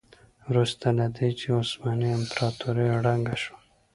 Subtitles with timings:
[0.49, 3.57] وروسته له دې چې عثماني امپراتوري ړنګه شوه.